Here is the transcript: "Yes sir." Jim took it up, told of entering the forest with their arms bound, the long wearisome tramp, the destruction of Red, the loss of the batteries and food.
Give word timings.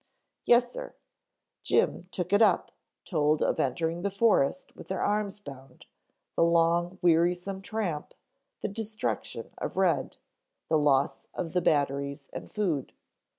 "Yes 0.45 0.73
sir." 0.73 0.95
Jim 1.61 2.09
took 2.11 2.33
it 2.33 2.41
up, 2.41 2.71
told 3.05 3.43
of 3.43 3.59
entering 3.59 4.01
the 4.01 4.09
forest 4.09 4.75
with 4.75 4.87
their 4.87 5.03
arms 5.03 5.39
bound, 5.39 5.85
the 6.35 6.41
long 6.43 6.97
wearisome 7.03 7.61
tramp, 7.61 8.15
the 8.61 8.67
destruction 8.67 9.51
of 9.59 9.77
Red, 9.77 10.17
the 10.69 10.79
loss 10.79 11.27
of 11.35 11.53
the 11.53 11.61
batteries 11.61 12.31
and 12.33 12.51
food. 12.51 12.93